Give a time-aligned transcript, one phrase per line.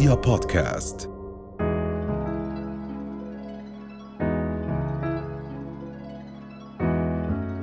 [0.00, 1.10] رؤيا بودكاست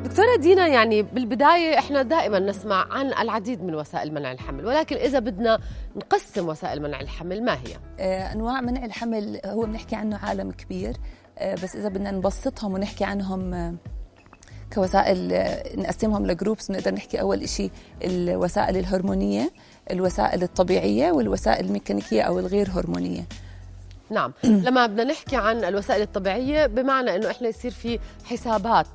[0.04, 5.20] دكتورة دينا يعني بالبداية إحنا دائما نسمع عن العديد من وسائل منع الحمل ولكن إذا
[5.20, 5.59] بدنا
[5.95, 10.97] نقسم وسائل منع الحمل ما هي؟ آه، أنواع منع الحمل هو بنحكي عنه عالم كبير
[11.38, 13.75] آه، بس إذا بدنا نبسطهم ونحكي عنهم آه،
[14.73, 15.27] كوسائل
[15.75, 17.71] نقسمهم لجروبس بنقدر نحكي أول شيء
[18.04, 19.52] الوسائل الهرمونية
[19.91, 23.23] الوسائل الطبيعية والوسائل الميكانيكية أو الغير هرمونية.
[24.09, 24.34] نعم.
[24.67, 28.88] لما بدنا نحكي عن الوسائل الطبيعية بمعنى أنه إحنا يصير في حسابات.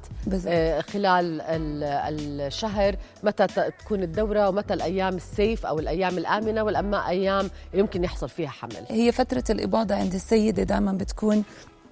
[0.47, 7.51] آه، خلال ال- الشهر متى تكون الدورة ومتى الأيام السيف أو الأيام الآمنة والأما أيام
[7.75, 8.87] يمكن يحصل فيها حمل.
[8.89, 11.45] هي فترة الإباضة عند السيدة دائما بتكون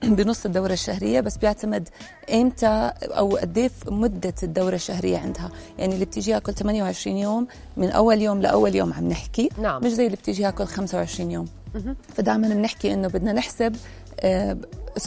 [0.02, 1.88] بنص الدورة الشهرية بس بيعتمد
[2.32, 7.90] إمتى أو قد إيه مدة الدورة الشهرية عندها، يعني اللي بتيجيها كل 28 يوم من
[7.90, 9.84] أول يوم لأول يوم عم نحكي نعم.
[9.84, 11.46] مش زي اللي بتيجيها كل 25 يوم.
[12.16, 13.76] فدائما بنحكي إنه بدنا نحسب
[14.20, 14.56] آه،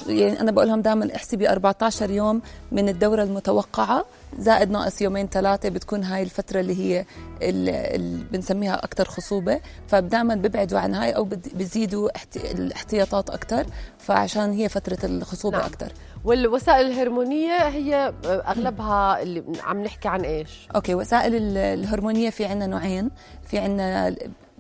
[0.08, 2.42] يعني أنا بقول لهم دائما احسبي 14 يوم
[2.72, 4.06] من الدورة المتوقعة
[4.40, 7.06] زائد ناقص يومين ثلاثة بتكون هاي الفترة اللي هي
[7.42, 13.66] اللي بنسميها أكثر خصوبة فدائما ببعدوا عن هاي أو بزيدوا احت- الاحتياطات أكثر
[14.00, 15.66] فعشان هي فترة الخصوبة نعم.
[15.68, 15.92] أكثر
[16.26, 22.68] والوسائل الهرمونية هي أغلبها اللي عم نحكي عن إيش؟ أوكي وسائل ال- الهرمونية في عندنا
[22.68, 23.10] نوعين
[23.48, 24.16] في عندنا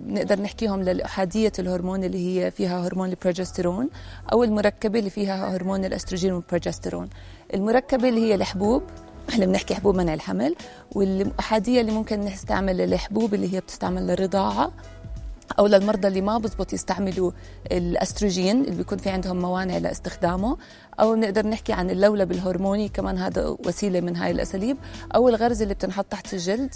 [0.07, 3.89] نقدر نحكيهم للأحادية الهرمون اللي هي فيها هرمون البروجسترون
[4.33, 7.09] أو المركبة اللي فيها هرمون الأستروجين والبروجسترون
[7.53, 8.83] المركبة اللي هي الحبوب
[9.29, 10.55] إحنا بنحكي حبوب منع الحمل
[10.91, 14.71] والأحادية اللي ممكن نستعمل الحبوب اللي هي بتستعمل للرضاعة
[15.59, 17.31] أو للمرضى اللي ما بزبط يستعملوا
[17.71, 20.57] الأستروجين اللي بيكون في عندهم موانع لاستخدامه
[20.99, 24.77] أو بنقدر نحكي عن اللولب الهرموني كمان هذا وسيلة من هاي الأساليب
[25.15, 26.75] أو الغرز اللي بتنحط تحت الجلد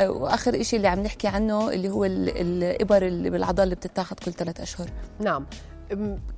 [0.00, 4.32] واخر شيء اللي عم نحكي عنه اللي هو ال- الإبر اللي بالعضل اللي بتتاخذ كل
[4.32, 4.88] ثلاث أشهر.
[5.20, 5.46] نعم.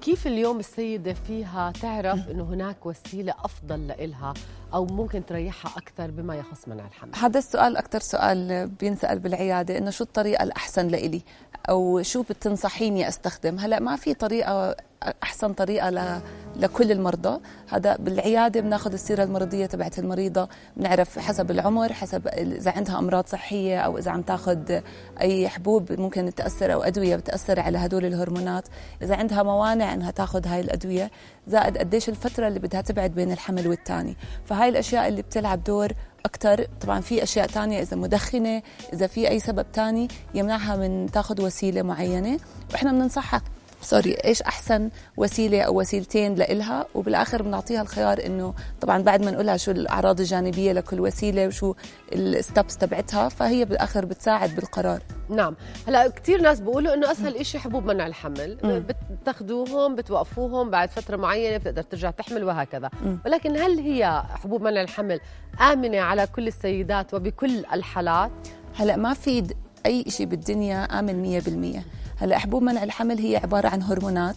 [0.01, 4.35] كيف اليوم السيدة فيها تعرف أنه هناك وسيلة أفضل لإلها
[4.75, 9.91] أو ممكن تريحها أكثر بما يخص منع الحمل؟ هذا السؤال أكثر سؤال بينسأل بالعيادة إنه
[9.91, 11.23] شو الطريقة الأحسن لإلي
[11.69, 14.77] أو شو بتنصحيني أستخدم هلأ ما في طريقة
[15.23, 16.23] أحسن طريقة.
[16.61, 17.41] لكل المرضى.
[17.69, 23.81] هذا بالعيادة بناخذ السيرة المرضية تبعت المريضة بنعرف حسب العمر حسب إذا عندها أمراض صحية
[23.81, 24.81] أو إذا عم تاخذ
[25.21, 28.69] أي حبوب ممكن تأثر أو أدوية بتأثر على هدول الهرمونات.
[29.03, 31.11] إذا عندها موانع إنها تاخذ هاي الأدوية
[31.47, 34.17] زائد قديش الفترة اللي بدها تبعد بين الحمل والتاني.
[34.45, 35.93] فهاي الأشياء اللي بتلعب دور
[36.25, 38.63] أكثر طبعا في أشياء تانية إذا مدخنة
[38.93, 42.39] إذا في أي سبب تاني يمنعها من تاخذ وسيلة معينة.
[42.73, 43.43] وإحنا بننصحها
[43.83, 49.57] سوري إيش أحسن وسيلة أو وسيلتين لإلها؟ وبالآخر بنعطيها الخيار إنه طبعا بعد ما نقولها
[49.57, 51.75] شو الأعراض الجانبية لكل وسيلة وشو
[52.13, 55.03] الستبس تبعتها فهي بالآخر بتساعد بالقرار.
[55.29, 55.57] نعم.
[55.89, 58.85] هلأ كثير ناس بيقولوا إنه أسهل شيء حبوب منع الحمل.
[59.11, 62.91] بتاخذوهم بتوقفوهم بعد فترة معينة بتقدر ترجع تحمل وهكذا.
[63.05, 63.19] مم.
[63.27, 65.21] ولكن هل هي حبوب منع الحمل
[65.61, 68.31] آمنة على كل السيدات وبكل الحالات؟
[68.77, 69.55] هلأ ما في
[69.87, 74.37] أي شيء بالدنيا آمن 100% هلا حبوب منع الحمل هي عبارة عن هرمونات.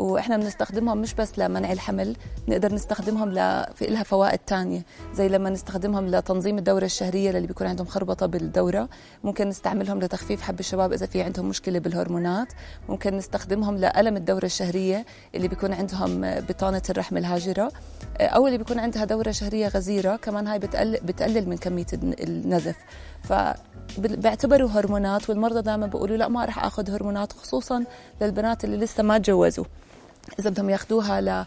[0.00, 2.16] وإحنا بنستخدمهم مش بس لمنع الحمل
[2.48, 3.64] نقدر نستخدمهم ل...
[3.74, 4.82] في لها فوائد تانية
[5.14, 8.88] زي لما نستخدمهم لتنظيم الدورة الشهرية للي بيكون عندهم خربطة بالدورة
[9.24, 12.48] ممكن نستعملهم لتخفيف حب الشباب إذا في عندهم مشكلة بالهرمونات
[12.88, 17.72] ممكن نستخدمهم لألم الدورة الشهرية اللي بيكون عندهم بطانة الرحم الهاجرة
[18.20, 22.76] أو اللي بيكون عندها دورة شهرية غزيرة كمان هاي بتقلل, بتقلل من كمية الن- النزف.
[23.96, 27.84] فبيعتبروا هرمونات والمرضى دائما بيقولوا لا ما راح آخذ هرمونات خصوصا
[28.20, 29.64] للبنات اللي لسه ما تجوزوا.
[30.38, 31.46] إذا بدهم ياخذوها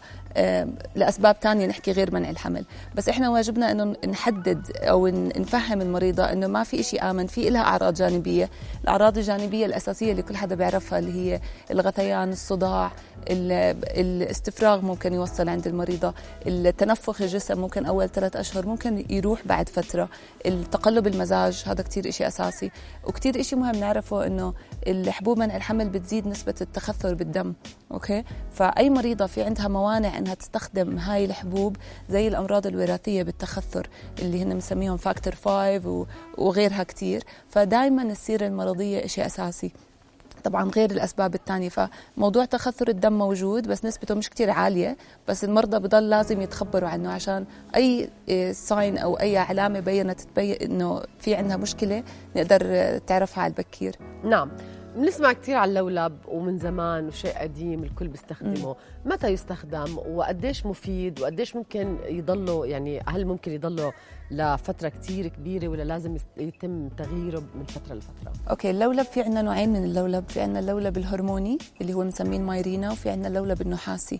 [0.94, 2.64] لأسباب تانية نحكي غير منع الحمل.
[2.94, 5.06] بس إحنا واجبنا إنه نحدد أو
[5.36, 8.50] نفهم المريضة إنه ما في شيء آمن في لها أعراض جانبية.
[8.84, 11.40] الأعراض الجانبية الأساسية اللي كل حدا بيعرفها اللي هي
[11.70, 12.92] الغثيان الصداع
[13.30, 16.14] ال- الاستفراغ ممكن يوصل عند المريضة
[16.46, 20.08] التنفخ الجسم ممكن أول ثلاث أشهر ممكن يروح بعد فترة
[20.46, 22.70] التقلب المزاج هذا كتير إشي أساسي.
[23.04, 24.54] وكتير إشي مهم نعرفه إنه
[24.86, 27.52] الحبوب منع الحمل بتزيد نسبة التخثر بالدم
[27.92, 31.76] أوكي؟ فأي مريضة في عندها موانع إنها تستخدم هاي الحبوب
[32.10, 33.88] زي الأمراض الوراثية بالتخثر
[34.18, 36.06] اللي هن بنسميهم factor 5 و-
[36.38, 37.24] وغيرها كتير.
[37.48, 39.72] فدائما السيره المرضية إشي أساسي.
[40.44, 44.96] طبعا غير الأسباب الثانية فموضوع تخثر الدم موجود بس نسبته مش كتير عالية.
[45.28, 47.44] بس المرضى بضل لازم يتخبروا عنه عشان
[47.76, 48.10] أي
[48.52, 52.02] sign أو أي علامة بينت تبين إنه في عندها مشكلة
[52.36, 52.58] نقدر
[52.98, 53.96] تعرفها على البكير.
[54.24, 54.50] نعم.
[54.96, 58.76] بنسمع كثير على اللولب ومن زمان وشيء قديم الكل بيستخدمه.
[59.04, 63.92] متى يستخدم وقديش مفيد وقديش ممكن يضله يعني هل ممكن يضله
[64.30, 69.72] لفترة كثير كبيرة ولا لازم يتم تغييره من فترة لفترة؟ أوكي اللولب في عندنا نوعين
[69.72, 74.18] من اللولب في عندنا اللولب الهرموني اللي هو بنسميه مايرينا وفي عندنا اللولب النحاسي.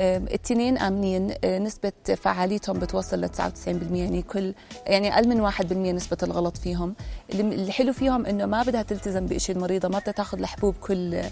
[0.00, 4.54] الاثنين آمنين آه، نسبة فعاليتهم بتوصل ل 99% يعني كل
[4.86, 6.94] يعني أقل من 1% نسبة الغلط فيهم.
[7.34, 11.22] الحلو فيهم إنه ما بدها تلتزم بشيء المريضة ما بدها تاخذ الحبوب كل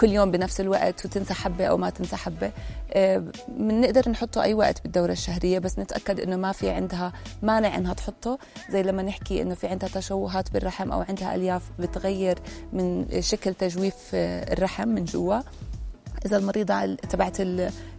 [0.00, 2.52] كل يوم بنفس الوقت وتنسى حبة أو ما تنسى حبة.
[3.48, 7.12] بنقدر نحطه أي وقت بالدورة الشهرية بس نتأكد إنه ما في عندها
[7.42, 8.38] مانع إنها تحطه.
[8.70, 12.38] زي لما نحكي إنه في عندها تشوهات بالرحم أو عندها ألياف بتغير
[12.72, 15.40] من شكل تجويف آه، الرحم من جوا.
[16.26, 17.36] إذا المريضه تبعت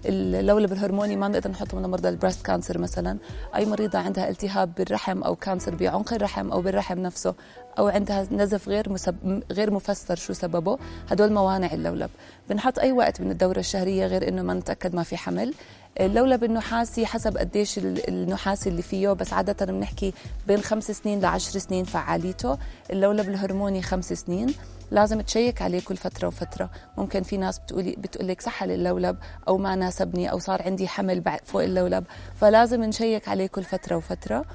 [0.05, 3.17] اللولب الهرموني ما بنقدر نحطه من مرضى ال breast cancer مثلا.
[3.55, 7.33] أي مريضة عندها التهاب بالرحم أو cancer بعنق الرحم أو بالرحم نفسه
[7.79, 9.43] أو عندها نزف غير مسب...
[9.51, 10.77] غير مفسر شو سببه
[11.11, 12.09] هدول موانع اللولب.
[12.49, 15.53] بنحط أي وقت من الدورة الشهرية غير إنه ما نتأكد ما في حمل.
[15.99, 20.13] اللولب النحاسي حسب قديش النحاسي اللي فيه بس عادة بنحكي
[20.47, 22.57] بين خمس سنين لعشر سنين فعاليته.
[22.91, 24.53] اللولب الهرموني خمس سنين.
[24.93, 26.69] لازم تشيك عليه كل فترة وفترة.
[26.97, 29.17] ممكن في ناس بتقولي بتقول لك سحل اللولب
[29.47, 32.03] أو ما ناسبني أو صار عندي حمل فوق اللولب.
[32.35, 34.45] فلازم نشيك عليه كل فترة وفترة.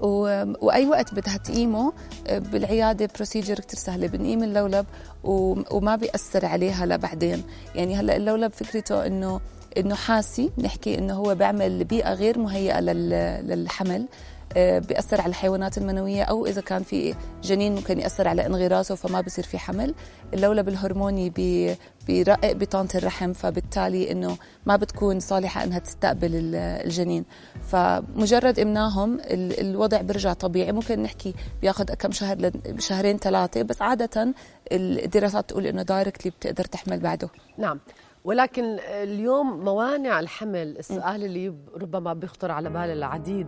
[0.00, 0.44] و...
[0.66, 1.92] وأي وقت بدها تقيمه
[2.30, 4.06] بالعيادة procedure كثير سهلة.
[4.06, 4.86] بنقيم اللولب
[5.24, 5.60] و...
[5.70, 7.42] وما بيأثر عليها لبعدين.
[7.74, 9.40] يعني هلأ اللولب فكرته انه
[9.76, 10.50] إنه حاسي.
[10.58, 13.10] بنحكي إنه هو بيعمل بيئة غير مهيئة لل...
[13.48, 14.08] للحمل.
[14.56, 19.44] بيأثر على الحيوانات المنوية أو إذا كان في جنين ممكن يأثر على انغراسه فما بصير
[19.44, 19.94] في حمل.
[20.34, 21.76] اللولب الهرموني بي
[22.06, 27.24] بيرقق بطانة الرحم فبالتالي إنه ما بتكون صالحة إنها تستقبل الجنين.
[27.62, 30.72] فمجرد إمناهم الوضع بيرجع طبيعي.
[30.72, 34.34] ممكن نحكي بياخذ كم شهر شهرين ثلاثة بس عادة
[34.72, 37.28] الدراسات تقول إنه دايركتلي بتقدر تحمل بعده.
[37.58, 37.80] نعم.
[38.24, 43.46] ولكن اليوم موانع الحمل السؤال اللي ربما بيخطر على بال العديد.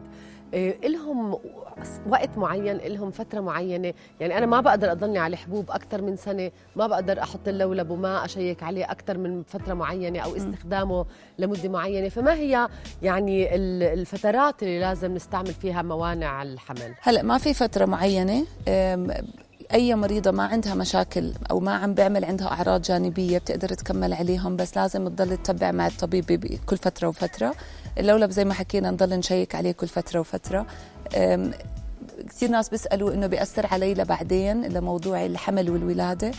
[0.54, 1.38] إلهم
[2.08, 3.94] وقت معين إلهم فترة معينة.
[4.20, 8.24] يعني أنا ما بقدر أضلني على الحبوب أكثر من سنة ما بقدر أحط اللولب وما
[8.24, 11.06] أشيك عليه أكثر من فترة معينة أو استخدامه
[11.38, 12.08] لمدة معينة.
[12.08, 12.68] فما هي
[13.02, 18.44] يعني الفترات اللي لازم نستعمل فيها موانع الحمل؟ هلا ما في فترة معينة
[19.74, 24.56] أي مريضة ما عندها مشاكل أو ما عم بيعمل عندها أعراض جانبية بتقدر تكمل عليهم
[24.56, 27.54] بس لازم تضل تتبع مع الطبيب كل فترة وفترة.
[27.98, 30.66] اللولب زي ما حكينا نضل نشيك عليه كل فترة وفترة.
[32.28, 36.32] كثير ناس بيسألوا إنه بيأثر علي لبعدين لموضوع الحمل والولادة.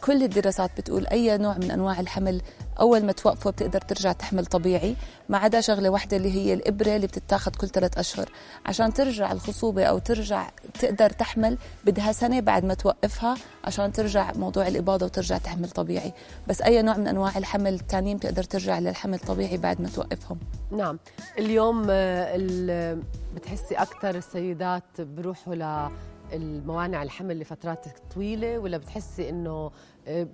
[0.00, 2.42] كل الدراسات بتقول أي نوع من أنواع الحمل
[2.80, 4.96] أول ما توقفه بتقدر ترجع تحمل طبيعي
[5.28, 8.28] ما عدا شغلة واحدة اللي هي الإبرة اللي بتتاخذ كل ثلاث أشهر.
[8.66, 10.48] عشان ترجع الخصوبة أو ترجع
[10.80, 16.12] تقدر تحمل بدها سنة بعد ما توقفها عشان ترجع موضوع الإباضة وترجع تحمل طبيعي.
[16.48, 20.38] بس أي نوع من أنواع الحمل الثانيين بتقدر ترجع للحمل طبيعي بعد ما توقفهم.
[20.70, 20.98] نعم.
[21.38, 22.98] اليوم آه،
[23.34, 25.90] بتحسي أكثر السيدات بروحوا ل
[26.32, 29.70] الموانع الحمل لفترات طويلة ولا بتحسي إنه
[30.06, 30.26] آه،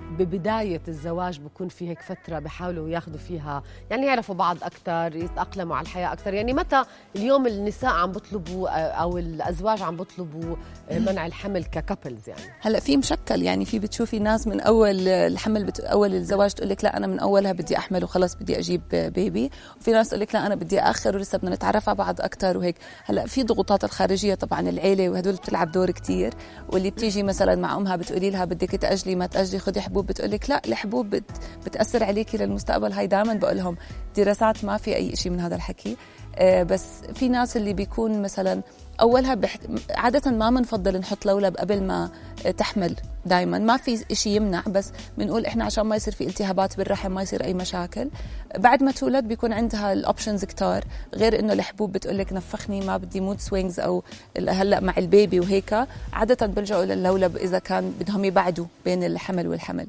[0.00, 5.84] ببداية الزواج بكون في هيك فترة بحاولوا ياخذوا فيها يعني يعرفوا بعض أكثر يتأقلموا على
[5.84, 6.84] الحياة أكثر يعني متى
[7.16, 10.56] اليوم النساء عم بيطلبوا أو الأزواج عم بيطلبوا
[10.90, 15.80] منع الحمل ككابلز يعني؟ هلأ في مشكل يعني في بتشوفي ناس من أول الحمل بت...
[15.80, 19.50] أول الزواج تقول لك لا أنا من أولها بدي أحمل وخلص بدي أجيب بيبي.
[19.80, 22.76] وفي ناس تقول لك لا أنا بدي آخر ولسه بدنا نتعرف على بعض أكثر وهيك.
[23.04, 26.34] هلأ في ضغوطات الخارجية طبعا العيلة وهدول بتلعب دور كثير
[26.68, 30.50] واللي بتيجي مثلا مع أمها بتقولي لها بدك تأجلي ما تأجلي خذي حبوب بتقول لك
[30.50, 31.30] لا الحبوب بت
[31.66, 32.92] بتأثر عليكي للمستقبل.
[32.92, 33.76] هاي دائما بقول لهم
[34.16, 35.96] دراسات ما في أي شيء من هذا الحكي.
[36.36, 38.62] آه، بس في ناس اللي بيكون مثلا
[39.00, 39.56] أولها بح...
[39.90, 42.10] عادة ما بنفضل نحط لولب قبل ما
[42.56, 47.10] تحمل دائما ما في شيء يمنع بس بنقول إحنا عشان ما يصير في التهابات بالرحم
[47.10, 48.10] ما يصير أي مشاكل.
[48.58, 52.96] بعد ما تولد بيكون عندها ال options كتار غير إنه الحبوب بتقول لك نفخني ما
[52.96, 54.02] بدي mood swings أو
[54.48, 55.86] هلأ مع البيبي وهيك.
[56.12, 59.86] عادة بيلجأوا للولب إذا كان بدهم يبعدوا بين الحمل والحمل.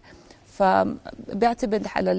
[0.58, 2.12] فبيعتمد على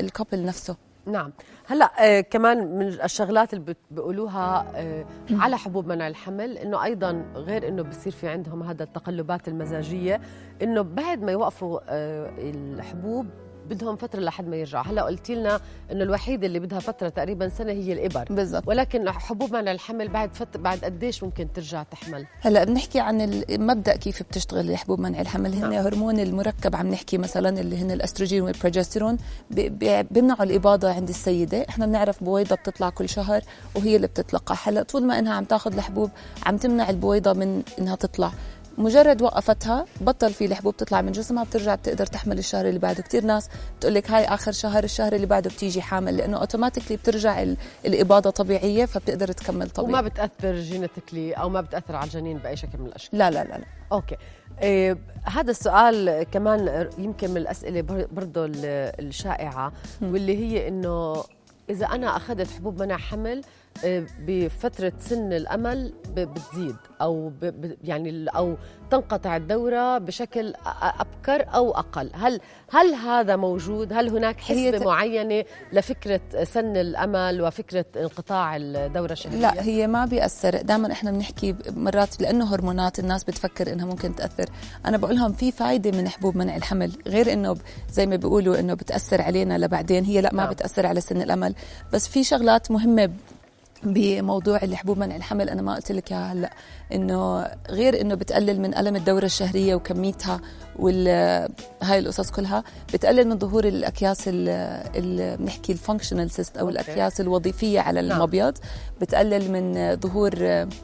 [0.00, 0.76] الكابل نفسه.
[1.06, 1.32] نعم.
[1.66, 7.68] هلا آه كمان من الشغلات اللي بيقولوها آه على حبوب منع الحمل إنه أيضا غير
[7.68, 10.20] إنه بصير في عندهم هذا التقلبات المزاجية
[10.62, 13.26] إنه بعد ما يوقفوا آه الحبوب
[13.68, 14.84] بدهم فترة لحد ما يرجعوا.
[14.86, 15.60] هلا قلتي لنا
[15.92, 18.24] إنه الوحيده اللي بدها فترة تقريبا سنة هي الإبر.
[18.30, 18.68] بالضبط.
[18.68, 23.96] ولكن حبوب منع الحمل بعد فتره بعد قديش ممكن ترجع تحمل؟ هلا بنحكي عن المبدا
[23.96, 25.54] كيف بتشتغل حبوب منع الحمل.
[25.54, 25.72] هن نعم.
[25.72, 29.16] هرمون المركب عم نحكي مثلا اللي هن الأستروجين والبروجستيرون
[29.50, 31.66] بيمنعوا الإباضة عند السيدة.
[31.68, 33.42] إحنا بنعرف بويضة بتطلع كل شهر
[33.74, 34.56] وهي اللي بتتلقح.
[34.64, 36.10] هلا طول ما إنها عم تاخذ الحبوب
[36.46, 38.32] عم تمنع البويضة من إنها تطلع.
[38.78, 43.02] مجرد وقفتها بطل في الحبوب تطلع من جسمها بترجع بتقدر تحمل الشهر اللي بعده.
[43.02, 47.42] كثير ناس بتقول لك هاي آخر شهر الشهر اللي بعده بتيجي حامل لأنه automatically بترجع
[47.42, 47.56] ال-
[47.86, 49.92] الإباضة طبيعية فبتقدر تكمل طبيعي.
[49.92, 53.18] وما بتأثر genetically أو ما بتأثر على الجنين بأي شكل من الأشكال.
[53.18, 53.64] لا لا لا, لا.
[53.92, 54.16] أوكي.
[54.62, 58.54] إيه هذا السؤال كمان يمكن من الأسئلة بر- برضه ال-
[59.06, 61.24] الشائعة واللي هي إنه
[61.70, 63.42] إذا أنا أخذت حبوب منع حمل
[63.84, 68.56] إيه، بفترة سن الأمل ب- بتزيد ب- يعني أو
[68.90, 72.10] تنقطع الدورة بشكل أ- أبكر أو أقل.
[72.14, 72.40] هل
[72.70, 79.62] هل هذا موجود؟ هل هناك ت- معينة لفكرة سن الأمل وفكرة انقطاع الدورة الشهرية؟ لا
[79.62, 80.62] هي ما بيأثر.
[80.62, 84.46] دائما إحنا بنحكي مرات لأنه هرمونات الناس بتفكر إنها ممكن تأثر.
[84.86, 87.58] أنا بقول لهم في فايدة من حبوب منع الحمل غير إنه ب-
[87.92, 90.04] زي ما بيقولوا إنه بتأثر علينا لبعدين.
[90.04, 90.52] هي لا ما نعم.
[90.52, 91.54] بتأثر على سن الأمل.
[91.92, 93.10] بس في شغلات مهمة
[93.92, 96.50] بموضوع الحبوب منع الحمل أنا ما قلت لك إياها هلأ
[96.92, 100.40] إنه غير إنه بتقلل من ألم الدورة الشهرية وكميتها
[100.78, 101.08] وال
[101.82, 102.64] هاي القصص كلها
[102.94, 106.68] بتقلل من ظهور الأكياس ال بنحكي ال functional cyst أو.
[106.68, 108.12] الأكياس الوظيفية على نعم.
[108.18, 108.58] المبيض
[109.00, 110.76] بتقلل من ظهور ال-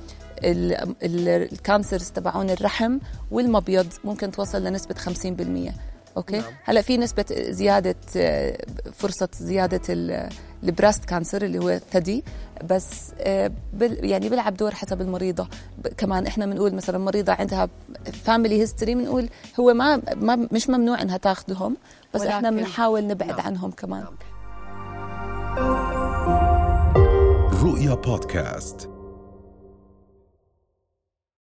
[1.03, 2.99] ال- ال cancers تبعون الرحم
[3.31, 5.73] والمبيض ممكن توصل لنسبة 50%
[6.17, 6.53] أوكي نعم.
[6.65, 7.95] هلا في نسبة زيادة
[8.93, 10.29] فرصة زيادة ال-
[10.65, 12.25] ال breast cancer اللي هو الثدي
[12.65, 13.13] بس
[13.81, 15.49] يعني بيلعب دور حسب المريضة
[15.97, 17.69] كمان إحنا بنقول مثلا مريضة عندها
[18.25, 19.29] family history بنقول
[19.61, 21.77] هو ما, ما مش ممنوع إنها تاخذهم
[22.15, 23.41] بس ولكن إحنا بنحاول نبعد نعم.
[23.41, 24.17] عنهم كمان نعم.
[27.65, 28.89] رؤيا بودكاست